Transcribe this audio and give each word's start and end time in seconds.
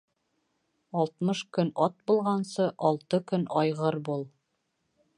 Алтмыш 1.01 1.43
көн 1.59 1.69
ат 1.87 1.99
булғансы, 2.11 2.67
алты 2.91 3.23
көн 3.33 3.49
айғыр 3.63 4.03
бул. 4.11 4.29